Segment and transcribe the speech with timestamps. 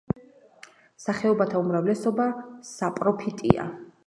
[1.03, 2.27] სახეობათა უმრავლესობა
[2.73, 3.73] საპროფიტია.